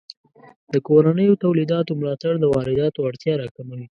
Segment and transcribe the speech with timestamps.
[0.73, 3.85] د کورنیو تولیداتو ملاتړ د وارداتو اړتیا راکموي.